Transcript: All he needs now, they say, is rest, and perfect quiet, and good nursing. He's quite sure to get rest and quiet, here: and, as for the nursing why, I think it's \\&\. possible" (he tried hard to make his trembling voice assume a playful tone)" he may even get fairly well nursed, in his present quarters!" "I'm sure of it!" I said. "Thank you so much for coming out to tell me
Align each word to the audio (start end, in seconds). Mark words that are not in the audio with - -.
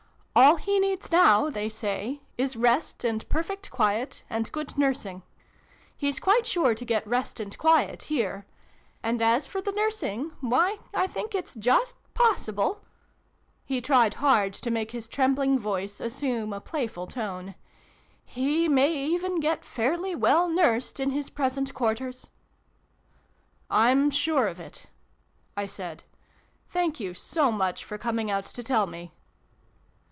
All 0.33 0.55
he 0.55 0.79
needs 0.79 1.11
now, 1.11 1.49
they 1.49 1.67
say, 1.67 2.21
is 2.37 2.55
rest, 2.55 3.03
and 3.03 3.27
perfect 3.27 3.69
quiet, 3.69 4.23
and 4.29 4.49
good 4.53 4.77
nursing. 4.77 5.23
He's 5.97 6.21
quite 6.21 6.47
sure 6.47 6.73
to 6.73 6.85
get 6.85 7.05
rest 7.05 7.41
and 7.41 7.55
quiet, 7.57 8.03
here: 8.03 8.45
and, 9.03 9.21
as 9.21 9.45
for 9.45 9.61
the 9.61 9.73
nursing 9.73 10.31
why, 10.39 10.79
I 10.93 11.05
think 11.05 11.35
it's 11.35 11.57
\\&\. 11.57 11.95
possible" 12.13 12.79
(he 13.65 13.81
tried 13.81 14.15
hard 14.15 14.53
to 14.53 14.71
make 14.71 14.91
his 14.91 15.09
trembling 15.09 15.59
voice 15.59 15.99
assume 15.99 16.53
a 16.53 16.61
playful 16.61 17.07
tone)" 17.07 17.53
he 18.23 18.69
may 18.69 18.93
even 18.93 19.41
get 19.41 19.65
fairly 19.65 20.15
well 20.15 20.47
nursed, 20.47 21.01
in 21.01 21.09
his 21.11 21.29
present 21.29 21.73
quarters!" 21.73 22.29
"I'm 23.85 24.09
sure 24.09 24.47
of 24.47 24.61
it!" 24.61 24.85
I 25.57 25.65
said. 25.67 26.05
"Thank 26.69 27.01
you 27.01 27.13
so 27.13 27.51
much 27.51 27.83
for 27.83 27.97
coming 27.97 28.31
out 28.31 28.45
to 28.45 28.63
tell 28.63 28.87
me 28.87 29.11